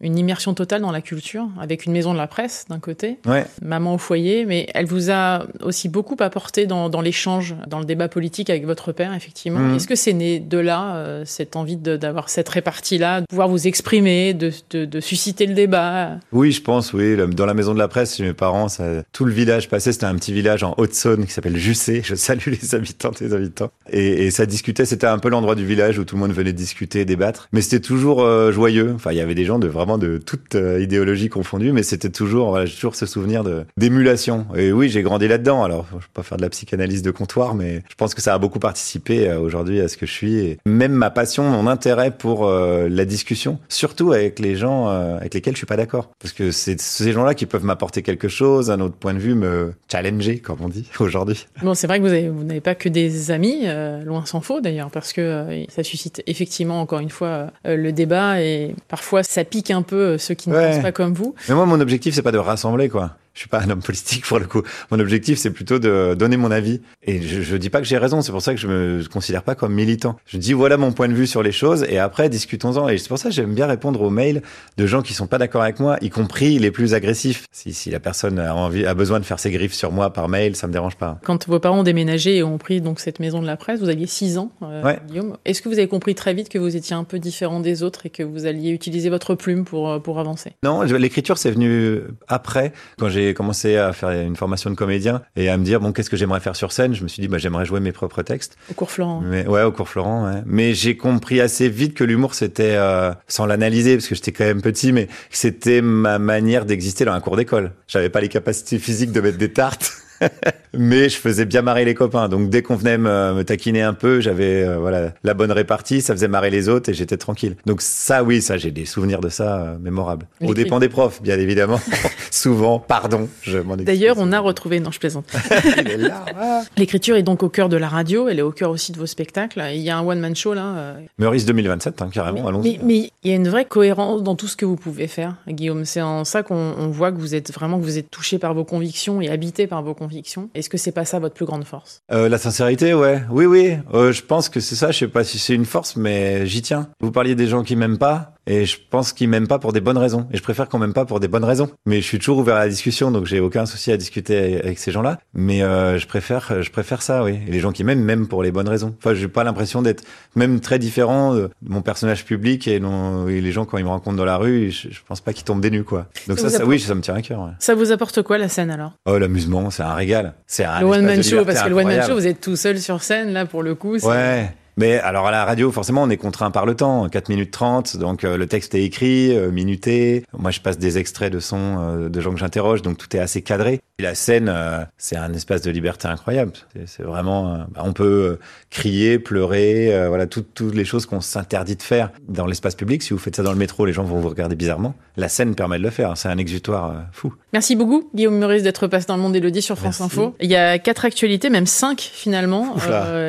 une 0.00 0.18
immersion 0.18 0.54
totale 0.54 0.80
dans 0.82 0.90
la 0.90 1.00
culture, 1.00 1.48
avec 1.60 1.86
une 1.86 1.92
maison 1.92 2.12
de 2.12 2.18
la 2.18 2.26
presse 2.26 2.66
d'un 2.68 2.78
côté, 2.78 3.18
ouais. 3.26 3.44
maman 3.62 3.94
au 3.94 3.98
foyer, 3.98 4.44
mais 4.44 4.68
elle 4.74 4.86
vous 4.86 5.10
a 5.10 5.46
aussi 5.62 5.88
beaucoup 5.88 6.16
apporté 6.20 6.66
dans, 6.66 6.88
dans 6.88 7.00
l'échange, 7.00 7.54
dans 7.66 7.78
le 7.78 7.84
débat 7.84 8.08
politique 8.08 8.50
avec 8.50 8.57
votre 8.64 8.92
père, 8.92 9.14
effectivement. 9.14 9.60
Mmh. 9.60 9.74
Est-ce 9.74 9.88
que 9.88 9.96
c'est 9.96 10.12
né 10.12 10.40
de 10.40 10.58
là, 10.58 11.22
cette 11.24 11.56
envie 11.56 11.76
d'avoir 11.76 12.28
cette 12.28 12.48
répartie-là, 12.48 13.20
de 13.20 13.26
pouvoir 13.26 13.48
vous 13.48 13.66
exprimer, 13.66 14.34
de, 14.34 14.52
de, 14.70 14.84
de 14.84 15.00
susciter 15.00 15.46
le 15.46 15.54
débat? 15.54 16.18
Oui, 16.32 16.52
je 16.52 16.62
pense, 16.62 16.92
oui 16.92 17.16
dans 17.26 17.46
la 17.46 17.54
maison 17.54 17.74
de 17.74 17.78
la 17.78 17.88
presse 17.88 18.16
chez 18.16 18.22
mes 18.22 18.32
parents, 18.32 18.68
ça, 18.68 19.02
tout 19.12 19.24
le 19.24 19.32
village 19.32 19.68
passait. 19.68 19.92
C'était 19.92 20.06
un 20.06 20.14
petit 20.14 20.32
village 20.32 20.62
en 20.62 20.74
Haute-Saône 20.76 21.26
qui 21.26 21.32
s'appelle 21.32 21.56
Jussé. 21.56 22.02
Je 22.04 22.14
salue 22.14 22.48
les 22.48 22.74
habitants 22.74 23.12
et 23.20 23.24
les 23.24 23.34
habitants. 23.34 23.70
Et, 23.90 24.26
et 24.26 24.30
ça 24.30 24.46
discutait. 24.46 24.84
C'était 24.84 25.06
un 25.06 25.18
peu 25.18 25.28
l'endroit 25.28 25.54
du 25.54 25.66
village 25.66 25.98
où 25.98 26.04
tout 26.04 26.16
le 26.16 26.20
monde 26.20 26.32
venait 26.32 26.52
discuter, 26.52 27.04
débattre. 27.04 27.48
Mais 27.52 27.60
c'était 27.60 27.80
toujours 27.80 28.22
euh, 28.22 28.50
joyeux. 28.50 28.92
Enfin, 28.94 29.12
il 29.12 29.18
y 29.18 29.20
avait 29.20 29.34
des 29.34 29.44
gens 29.44 29.58
de 29.58 29.68
vraiment 29.68 29.98
de 29.98 30.18
toute 30.18 30.54
euh, 30.54 30.80
idéologie 30.80 31.28
confondue, 31.28 31.72
mais 31.72 31.82
c'était 31.82 32.08
toujours, 32.10 32.50
voilà, 32.50 32.66
toujours 32.66 32.94
ce 32.94 33.06
souvenir 33.06 33.44
d'émulation. 33.76 34.46
Et 34.56 34.72
oui, 34.72 34.88
j'ai 34.88 35.02
grandi 35.02 35.28
là-dedans. 35.28 35.62
Alors, 35.64 35.86
je 35.90 35.96
vais 35.96 36.02
pas 36.14 36.22
faire 36.22 36.38
de 36.38 36.42
la 36.42 36.50
psychanalyse 36.50 37.02
de 37.02 37.10
comptoir, 37.10 37.54
mais 37.54 37.82
je 37.90 37.94
pense 37.94 38.14
que 38.14 38.22
ça 38.22 38.32
a 38.32 38.38
beaucoup 38.38 38.47
participé 38.58 39.28
euh, 39.28 39.38
aujourd'hui 39.38 39.80
à 39.80 39.88
ce 39.88 39.96
que 39.98 40.06
je 40.06 40.12
suis. 40.12 40.38
Et 40.38 40.58
même 40.64 40.92
ma 40.92 41.10
passion, 41.10 41.44
mon 41.44 41.66
intérêt 41.66 42.10
pour 42.10 42.46
euh, 42.46 42.88
la 42.90 43.04
discussion, 43.04 43.58
surtout 43.68 44.12
avec 44.12 44.38
les 44.38 44.56
gens 44.56 44.88
euh, 44.88 45.16
avec 45.18 45.34
lesquels 45.34 45.52
je 45.54 45.58
suis 45.58 45.66
pas 45.66 45.76
d'accord. 45.76 46.08
Parce 46.20 46.32
que 46.32 46.50
c'est 46.50 46.80
ces 46.80 47.12
gens-là 47.12 47.34
qui 47.34 47.44
peuvent 47.44 47.64
m'apporter 47.64 48.00
quelque 48.02 48.28
chose, 48.28 48.70
un 48.70 48.80
autre 48.80 48.94
point 48.96 49.12
de 49.12 49.18
vue, 49.18 49.34
me 49.34 49.74
challenger, 49.92 50.38
comme 50.38 50.58
on 50.62 50.68
dit 50.68 50.88
aujourd'hui. 51.00 51.46
Bon, 51.62 51.74
c'est 51.74 51.86
vrai 51.86 51.98
que 51.98 52.04
vous 52.04 52.12
avez- 52.12 52.30
vous 52.30 52.44
n'avez 52.44 52.60
pas 52.62 52.74
que 52.74 52.88
des 52.88 53.30
amis, 53.30 53.62
euh, 53.64 54.02
loin 54.04 54.24
s'en 54.24 54.40
faut 54.40 54.60
d'ailleurs, 54.62 54.90
parce 54.90 55.12
que 55.12 55.64
ça 55.68 55.82
suscite 55.84 56.22
effectivement 56.26 56.80
encore 56.80 57.00
une 57.00 57.10
fois 57.10 57.48
le 57.64 57.90
débat 57.92 58.40
et 58.40 58.74
parfois 58.88 59.22
ça 59.22 59.44
pique 59.44 59.70
un 59.70 59.82
peu 59.82 60.16
ceux 60.18 60.34
qui 60.34 60.48
ne 60.48 60.54
Ouais. 60.54 60.70
pensent 60.70 60.82
pas 60.82 60.92
comme 60.92 61.12
vous. 61.12 61.34
Mais 61.48 61.54
moi, 61.54 61.66
mon 61.66 61.80
objectif, 61.80 62.14
c'est 62.14 62.22
pas 62.22 62.32
de 62.32 62.38
rassembler, 62.38 62.88
quoi. 62.88 63.16
Je 63.38 63.42
suis 63.42 63.48
pas 63.48 63.60
un 63.62 63.70
homme 63.70 63.82
politique 63.82 64.24
pour 64.26 64.40
le 64.40 64.46
coup. 64.46 64.62
Mon 64.90 64.98
objectif, 64.98 65.38
c'est 65.38 65.52
plutôt 65.52 65.78
de 65.78 66.16
donner 66.18 66.36
mon 66.36 66.50
avis. 66.50 66.80
Et 67.04 67.22
je, 67.22 67.40
je 67.40 67.56
dis 67.56 67.70
pas 67.70 67.78
que 67.78 67.86
j'ai 67.86 67.96
raison. 67.96 68.20
C'est 68.20 68.32
pour 68.32 68.42
ça 68.42 68.52
que 68.52 68.58
je 68.58 68.66
me 68.66 69.04
considère 69.08 69.44
pas 69.44 69.54
comme 69.54 69.72
militant. 69.72 70.16
Je 70.26 70.38
dis 70.38 70.52
voilà 70.54 70.76
mon 70.76 70.90
point 70.90 71.06
de 71.06 71.14
vue 71.14 71.28
sur 71.28 71.44
les 71.44 71.52
choses 71.52 71.86
et 71.88 72.00
après 72.00 72.28
discutons-en. 72.28 72.88
Et 72.88 72.98
c'est 72.98 73.06
pour 73.06 73.16
ça 73.18 73.28
que 73.28 73.34
j'aime 73.36 73.54
bien 73.54 73.68
répondre 73.68 74.02
aux 74.02 74.10
mails 74.10 74.42
de 74.76 74.86
gens 74.88 75.02
qui 75.02 75.14
sont 75.14 75.28
pas 75.28 75.38
d'accord 75.38 75.62
avec 75.62 75.78
moi, 75.78 75.98
y 76.00 76.10
compris 76.10 76.58
les 76.58 76.72
plus 76.72 76.94
agressifs. 76.94 77.44
Si, 77.52 77.72
si 77.72 77.90
la 77.90 78.00
personne 78.00 78.40
a 78.40 78.56
envie, 78.56 78.84
a 78.84 78.94
besoin 78.94 79.20
de 79.20 79.24
faire 79.24 79.38
ses 79.38 79.52
griffes 79.52 79.72
sur 79.72 79.92
moi 79.92 80.12
par 80.12 80.28
mail, 80.28 80.56
ça 80.56 80.66
me 80.66 80.72
dérange 80.72 80.96
pas. 80.96 81.20
Quand 81.22 81.46
vos 81.46 81.60
parents 81.60 81.78
ont 81.78 81.84
déménagé 81.84 82.38
et 82.38 82.42
ont 82.42 82.58
pris 82.58 82.80
donc 82.80 82.98
cette 82.98 83.20
maison 83.20 83.40
de 83.40 83.46
la 83.46 83.56
presse, 83.56 83.78
vous 83.78 83.88
aviez 83.88 84.08
6 84.08 84.38
ans, 84.38 84.50
euh, 84.62 84.82
Ouais. 84.82 84.98
Guillaume. 85.06 85.36
Est-ce 85.44 85.62
que 85.62 85.68
vous 85.68 85.78
avez 85.78 85.86
compris 85.86 86.16
très 86.16 86.34
vite 86.34 86.48
que 86.48 86.58
vous 86.58 86.74
étiez 86.74 86.96
un 86.96 87.04
peu 87.04 87.20
différent 87.20 87.60
des 87.60 87.84
autres 87.84 88.06
et 88.06 88.10
que 88.10 88.24
vous 88.24 88.46
alliez 88.46 88.70
utiliser 88.70 89.10
votre 89.10 89.36
plume 89.36 89.64
pour, 89.64 89.88
euh, 89.88 89.98
pour 90.00 90.18
avancer? 90.18 90.54
Non, 90.64 90.82
l'écriture, 90.82 91.38
c'est 91.38 91.52
venu 91.52 92.00
après, 92.26 92.72
quand 92.98 93.08
j'ai 93.08 93.27
commencé 93.34 93.76
à 93.76 93.92
faire 93.92 94.10
une 94.10 94.36
formation 94.36 94.70
de 94.70 94.74
comédien 94.74 95.22
et 95.36 95.48
à 95.48 95.56
me 95.56 95.64
dire, 95.64 95.80
bon, 95.80 95.92
qu'est-ce 95.92 96.10
que 96.10 96.16
j'aimerais 96.16 96.40
faire 96.40 96.56
sur 96.56 96.72
scène? 96.72 96.94
Je 96.94 97.02
me 97.02 97.08
suis 97.08 97.20
dit, 97.20 97.28
bah, 97.28 97.38
j'aimerais 97.38 97.64
jouer 97.64 97.80
mes 97.80 97.92
propres 97.92 98.22
textes. 98.22 98.56
au 98.70 98.74
cours 98.74 98.90
Florent 98.90 99.22
Mais 99.24 99.46
ouais, 99.46 99.62
au 99.62 99.72
cours 99.72 99.88
Florent. 99.88 100.26
Ouais. 100.26 100.42
Mais 100.46 100.74
j'ai 100.74 100.96
compris 100.96 101.40
assez 101.40 101.68
vite 101.68 101.94
que 101.94 102.04
l'humour 102.04 102.34
c'était, 102.34 102.74
euh, 102.76 103.12
sans 103.26 103.46
l'analyser 103.46 103.96
parce 103.96 104.08
que 104.08 104.14
j'étais 104.14 104.32
quand 104.32 104.44
même 104.44 104.62
petit, 104.62 104.92
mais 104.92 105.06
que 105.06 105.12
c'était 105.30 105.80
ma 105.82 106.18
manière 106.18 106.64
d'exister 106.64 107.04
dans 107.04 107.12
un 107.12 107.20
cours 107.20 107.36
d'école. 107.36 107.72
J'avais 107.86 108.08
pas 108.08 108.20
les 108.20 108.28
capacités 108.28 108.78
physiques 108.78 109.12
de 109.12 109.20
mettre 109.20 109.38
des 109.38 109.52
tartes. 109.52 109.92
mais 110.74 111.08
je 111.08 111.16
faisais 111.16 111.44
bien 111.44 111.62
marrer 111.62 111.84
les 111.84 111.94
copains. 111.94 112.28
Donc 112.28 112.50
dès 112.50 112.62
qu'on 112.62 112.76
venait 112.76 112.98
me, 112.98 113.34
me 113.34 113.42
taquiner 113.44 113.82
un 113.82 113.94
peu, 113.94 114.20
j'avais 114.20 114.62
euh, 114.64 114.78
voilà 114.78 115.12
la 115.24 115.34
bonne 115.34 115.52
répartie, 115.52 116.00
ça 116.00 116.14
faisait 116.14 116.28
marrer 116.28 116.50
les 116.50 116.68
autres 116.68 116.90
et 116.90 116.94
j'étais 116.94 117.16
tranquille. 117.16 117.56
Donc 117.66 117.80
ça, 117.82 118.22
oui, 118.24 118.42
ça 118.42 118.56
j'ai 118.56 118.70
des 118.70 118.84
souvenirs 118.84 119.20
de 119.20 119.28
ça 119.28 119.60
euh, 119.62 119.78
mémorables. 119.78 120.26
Au 120.42 120.54
dépend 120.54 120.78
des 120.80 120.88
profs, 120.88 121.22
bien 121.22 121.38
évidemment. 121.38 121.80
Souvent, 122.30 122.78
pardon, 122.78 123.28
je 123.42 123.58
m'en 123.58 123.74
excuse. 123.74 123.86
D'ailleurs, 123.86 124.16
on 124.18 124.32
a 124.32 124.38
retrouvé, 124.40 124.80
non, 124.80 124.90
je 124.90 124.98
plaisante. 124.98 125.26
L'écriture 126.76 127.16
est 127.16 127.22
donc 127.22 127.42
au 127.42 127.48
cœur 127.48 127.68
de 127.68 127.76
la 127.76 127.88
radio, 127.88 128.28
elle 128.28 128.38
est 128.38 128.42
au 128.42 128.52
cœur 128.52 128.70
aussi 128.70 128.92
de 128.92 128.98
vos 128.98 129.06
spectacles. 129.06 129.62
Il 129.72 129.80
y 129.80 129.90
a 129.90 129.98
un 129.98 130.06
one-man 130.06 130.34
show 130.36 130.54
là. 130.54 130.66
euh, 130.76 131.00
Meurice 131.18 131.44
2027, 131.46 132.02
hein, 132.02 132.10
carrément. 132.12 132.42
mais, 132.42 132.48
allons-y. 132.48 132.78
mais- 132.82 133.10
il 133.24 133.30
y 133.30 133.32
a 133.32 133.36
une 133.36 133.48
vraie 133.48 133.64
cohérence 133.64 134.22
dans 134.22 134.36
tout 134.36 134.46
ce 134.46 134.56
que 134.56 134.64
vous 134.64 134.76
pouvez 134.76 135.06
faire, 135.08 135.34
Guillaume. 135.48 135.84
C'est 135.84 136.00
en 136.00 136.24
ça 136.24 136.42
qu'on 136.42 136.74
on 136.78 136.88
voit 136.88 137.10
que 137.12 137.18
vous 137.18 137.34
êtes 137.34 137.52
vraiment 137.52 137.78
que 137.78 137.84
vous 137.84 137.98
êtes 137.98 138.10
touché 138.10 138.38
par 138.38 138.54
vos 138.54 138.64
convictions 138.64 139.20
et 139.20 139.28
habité 139.28 139.66
par 139.66 139.82
vos 139.82 139.94
convictions. 139.94 140.07
Est-ce 140.54 140.68
que 140.68 140.78
c'est 140.78 140.92
pas 140.92 141.04
ça 141.04 141.18
votre 141.18 141.34
plus 141.34 141.46
grande 141.46 141.64
force? 141.64 142.02
Euh, 142.12 142.28
la 142.28 142.38
sincérité, 142.38 142.94
ouais. 142.94 143.22
Oui, 143.30 143.46
oui. 143.46 143.76
Euh, 143.94 144.12
je 144.12 144.22
pense 144.22 144.48
que 144.48 144.60
c'est 144.60 144.74
ça. 144.74 144.90
Je 144.90 144.98
sais 144.98 145.08
pas 145.08 145.24
si 145.24 145.38
c'est 145.38 145.54
une 145.54 145.64
force, 145.64 145.96
mais 145.96 146.46
j'y 146.46 146.62
tiens. 146.62 146.88
Vous 147.00 147.12
parliez 147.12 147.34
des 147.34 147.46
gens 147.46 147.62
qui 147.62 147.76
m'aiment 147.76 147.98
pas. 147.98 148.34
Et 148.50 148.64
je 148.64 148.78
pense 148.90 149.12
qu'ils 149.12 149.28
m'aiment 149.28 149.46
pas 149.46 149.58
pour 149.58 149.74
des 149.74 149.80
bonnes 149.82 149.98
raisons. 149.98 150.26
Et 150.32 150.38
je 150.38 150.42
préfère 150.42 150.68
qu'on 150.68 150.78
m'aime 150.78 150.94
pas 150.94 151.04
pour 151.04 151.20
des 151.20 151.28
bonnes 151.28 151.44
raisons. 151.44 151.70
Mais 151.86 152.00
je 152.00 152.06
suis 152.06 152.18
toujours 152.18 152.38
ouvert 152.38 152.56
à 152.56 152.60
la 152.60 152.68
discussion, 152.68 153.10
donc 153.10 153.26
j'ai 153.26 153.40
aucun 153.40 153.66
souci 153.66 153.92
à 153.92 153.98
discuter 153.98 154.58
avec 154.58 154.78
ces 154.78 154.90
gens-là. 154.90 155.18
Mais 155.34 155.62
euh, 155.62 155.98
je 155.98 156.06
préfère, 156.06 156.62
je 156.62 156.70
préfère 156.70 157.02
ça, 157.02 157.22
oui. 157.24 157.38
Et 157.46 157.50
les 157.50 157.60
gens 157.60 157.72
qui 157.72 157.84
m'aiment, 157.84 158.02
m'aiment 158.02 158.26
pour 158.26 158.42
les 158.42 158.50
bonnes 158.50 158.68
raisons. 158.68 158.94
Enfin, 158.98 159.12
j'ai 159.14 159.28
pas 159.28 159.44
l'impression 159.44 159.82
d'être 159.82 160.02
même 160.34 160.60
très 160.60 160.78
différent 160.78 161.34
de 161.34 161.50
mon 161.62 161.82
personnage 161.82 162.24
public 162.24 162.66
et, 162.66 162.80
non, 162.80 163.28
et 163.28 163.42
les 163.42 163.52
gens 163.52 163.66
quand 163.66 163.76
ils 163.76 163.84
me 163.84 163.90
rencontrent 163.90 164.16
dans 164.16 164.24
la 164.24 164.38
rue, 164.38 164.70
je, 164.70 164.88
je 164.90 165.00
pense 165.06 165.20
pas 165.20 165.34
qu'ils 165.34 165.44
tombent 165.44 165.60
des 165.60 165.70
nues, 165.70 165.84
quoi. 165.84 166.06
Donc 166.26 166.38
Ça 166.38 166.48
ça, 166.48 166.64
oui, 166.64 166.80
ça 166.80 166.94
me 166.94 167.02
tient 167.02 167.14
à 167.14 167.22
cœur. 167.22 167.40
Ouais. 167.40 167.50
Ça 167.58 167.74
vous 167.74 167.92
apporte 167.92 168.22
quoi 168.22 168.38
la 168.38 168.48
scène 168.48 168.70
alors? 168.70 168.92
Oh, 169.04 169.18
l'amusement, 169.18 169.70
c'est 169.70 169.82
un 169.82 169.94
régal. 169.94 170.32
C'est 170.46 170.64
un 170.64 170.80
Le 170.80 170.86
one-man 170.86 171.18
de 171.18 171.22
show, 171.22 171.44
parce 171.44 171.62
que 171.62 171.68
le 171.68 171.74
one-man 171.74 171.98
incroyable. 171.98 172.08
show, 172.08 172.14
vous 172.18 172.26
êtes 172.26 172.40
tout 172.40 172.56
seul 172.56 172.78
sur 172.78 173.02
scène 173.02 173.32
là 173.34 173.44
pour 173.44 173.62
le 173.62 173.74
coup. 173.74 173.98
Ouais. 173.98 174.50
Mais 174.78 175.00
alors 175.00 175.26
à 175.26 175.32
la 175.32 175.44
radio, 175.44 175.72
forcément, 175.72 176.04
on 176.04 176.08
est 176.08 176.16
contraint 176.16 176.52
par 176.52 176.64
le 176.64 176.76
temps, 176.76 177.08
4 177.08 177.30
minutes 177.30 177.50
30, 177.50 177.96
donc 177.96 178.22
euh, 178.22 178.36
le 178.36 178.46
texte 178.46 178.76
est 178.76 178.84
écrit, 178.84 179.36
euh, 179.36 179.50
minuté. 179.50 180.22
Moi, 180.38 180.52
je 180.52 180.60
passe 180.60 180.78
des 180.78 180.98
extraits 180.98 181.32
de 181.32 181.40
sons 181.40 181.78
euh, 181.80 182.08
de 182.08 182.20
gens 182.20 182.30
que 182.32 182.38
j'interroge, 182.38 182.82
donc 182.82 182.96
tout 182.96 183.16
est 183.16 183.18
assez 183.18 183.42
cadré. 183.42 183.80
Et 183.98 184.04
la 184.04 184.14
scène, 184.14 184.54
c'est 184.96 185.16
un 185.16 185.32
espace 185.32 185.62
de 185.62 185.72
liberté 185.72 186.06
incroyable. 186.06 186.52
C'est- 186.86 187.02
vraiment, 187.02 187.66
bah, 187.74 187.82
on 187.84 187.92
peut 187.92 188.38
crier, 188.70 189.18
pleurer, 189.18 189.92
voilà, 190.06 190.28
toutes 190.28 190.54
toutes 190.54 190.76
les 190.76 190.84
choses 190.84 191.04
qu'on 191.04 191.20
s'interdit 191.20 191.74
de 191.74 191.82
faire 191.82 192.10
dans 192.28 192.46
l'espace 192.46 192.76
public. 192.76 193.02
Si 193.02 193.12
vous 193.12 193.18
faites 193.18 193.34
ça 193.34 193.42
dans 193.42 193.50
le 193.50 193.58
métro, 193.58 193.84
les 193.86 193.92
gens 193.92 194.04
vont 194.04 194.20
vous 194.20 194.28
regarder 194.28 194.54
bizarrement. 194.54 194.94
La 195.16 195.28
scène 195.28 195.56
permet 195.56 195.78
de 195.78 195.82
le 195.82 195.90
faire. 195.90 196.16
C'est 196.16 196.28
un 196.28 196.38
exutoire 196.38 196.94
fou. 197.10 197.34
Merci 197.52 197.74
beaucoup, 197.74 198.08
Guillaume 198.14 198.38
Meurice, 198.38 198.62
d'être 198.62 198.86
passé 198.86 199.06
dans 199.08 199.16
le 199.16 199.22
monde 199.22 199.32
d'Elodie 199.32 199.62
sur 199.62 199.76
France 199.76 199.98
Merci. 199.98 200.20
Info. 200.20 200.36
Il 200.40 200.48
y 200.48 200.54
a 200.54 200.78
quatre 200.78 201.04
actualités, 201.04 201.50
même 201.50 201.66
cinq 201.66 202.00
finalement. 202.00 202.76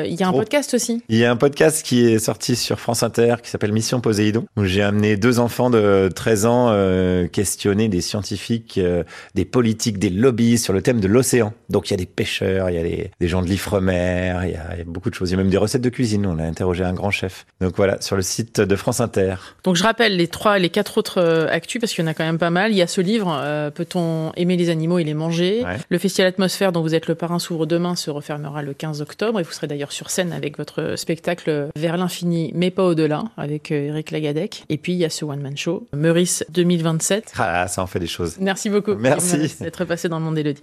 Il 0.04 0.14
y 0.14 0.22
a 0.22 0.28
un 0.28 0.30
trop. 0.30 0.38
podcast 0.38 0.74
aussi. 0.74 1.02
Il 1.08 1.16
y 1.18 1.24
a 1.24 1.32
un 1.32 1.36
podcast 1.40 1.84
qui 1.84 2.04
est 2.04 2.18
sorti 2.18 2.54
sur 2.54 2.78
France 2.78 3.02
Inter 3.02 3.36
qui 3.42 3.48
s'appelle 3.48 3.72
Mission 3.72 4.00
Poséidon, 4.00 4.44
où 4.58 4.64
j'ai 4.64 4.82
amené 4.82 5.16
deux 5.16 5.40
enfants 5.40 5.70
de 5.70 6.10
13 6.14 6.46
ans 6.46 6.66
euh, 6.68 7.26
questionner 7.26 7.88
des 7.88 8.02
scientifiques, 8.02 8.76
euh, 8.76 9.02
des 9.34 9.46
politiques, 9.46 9.98
des 9.98 10.10
lobbies 10.10 10.58
sur 10.58 10.74
le 10.74 10.82
thème 10.82 11.00
de 11.00 11.08
l'océan. 11.08 11.54
Donc 11.70 11.88
il 11.88 11.92
y 11.92 11.94
a 11.94 11.96
des 11.96 12.06
pêcheurs, 12.06 12.68
il 12.68 12.76
y 12.76 12.78
a 12.78 12.82
des, 12.82 13.10
des 13.18 13.28
gens 13.28 13.40
de 13.40 13.48
l'Ifremer, 13.48 14.34
il 14.44 14.50
y, 14.50 14.54
a, 14.54 14.74
il 14.74 14.78
y 14.78 14.82
a 14.82 14.84
beaucoup 14.84 15.08
de 15.08 15.14
choses. 15.14 15.30
Il 15.30 15.32
y 15.32 15.34
a 15.34 15.38
même 15.38 15.50
des 15.50 15.56
recettes 15.56 15.80
de 15.80 15.88
cuisine. 15.88 16.26
On 16.26 16.38
a 16.38 16.44
interrogé 16.44 16.84
un 16.84 16.92
grand 16.92 17.10
chef. 17.10 17.46
Donc 17.62 17.74
voilà, 17.74 18.00
sur 18.02 18.16
le 18.16 18.22
site 18.22 18.60
de 18.60 18.76
France 18.76 19.00
Inter. 19.00 19.36
Donc 19.64 19.76
je 19.76 19.82
rappelle 19.82 20.16
les 20.16 20.28
trois, 20.28 20.58
les 20.58 20.68
quatre 20.68 20.98
autres 20.98 21.22
euh, 21.22 21.48
actus 21.48 21.80
parce 21.80 21.94
qu'il 21.94 22.04
y 22.04 22.06
en 22.06 22.10
a 22.10 22.14
quand 22.14 22.24
même 22.24 22.38
pas 22.38 22.50
mal. 22.50 22.70
Il 22.72 22.76
y 22.76 22.82
a 22.82 22.86
ce 22.86 23.00
livre, 23.00 23.34
euh, 23.42 23.70
Peut-on 23.70 24.32
aimer 24.36 24.58
les 24.58 24.68
animaux 24.68 24.98
et 24.98 25.04
les 25.04 25.14
manger? 25.14 25.62
Ouais. 25.64 25.78
Le 25.88 25.98
festival 25.98 26.28
Atmosphère 26.28 26.72
dont 26.72 26.82
vous 26.82 26.94
êtes 26.94 27.06
le 27.06 27.14
parrain 27.14 27.38
s'ouvre 27.38 27.64
demain 27.64 27.96
se 27.96 28.10
refermera 28.10 28.62
le 28.62 28.74
15 28.74 29.00
octobre 29.00 29.40
et 29.40 29.42
vous 29.42 29.52
serez 29.52 29.68
d'ailleurs 29.68 29.92
sur 29.92 30.10
scène 30.10 30.34
avec 30.34 30.58
votre 30.58 30.96
spectacle 30.96 31.29
Vers 31.76 31.96
l'infini 31.96 32.52
mais 32.54 32.70
pas 32.70 32.84
au-delà 32.84 33.24
avec 33.36 33.70
euh, 33.70 33.88
Eric 33.88 34.10
Lagadec. 34.10 34.64
Et 34.68 34.78
puis 34.78 34.92
il 34.92 34.98
y 34.98 35.04
a 35.04 35.10
ce 35.10 35.24
one 35.24 35.40
man 35.40 35.56
show 35.56 35.86
Meurice 35.94 36.44
2027. 36.50 37.34
Ah, 37.38 37.68
ça 37.68 37.82
en 37.82 37.86
fait 37.86 38.00
des 38.00 38.06
choses. 38.06 38.36
Merci 38.40 38.70
beaucoup. 38.70 38.94
Merci. 38.94 39.54
D'être 39.60 39.84
passé 39.84 40.08
dans 40.08 40.18
le 40.18 40.24
monde 40.24 40.34
d'Elodie. 40.34 40.58